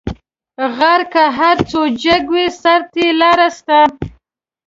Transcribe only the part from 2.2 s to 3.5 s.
وي؛ سر ته یې لار